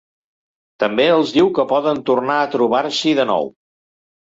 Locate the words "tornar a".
2.11-2.51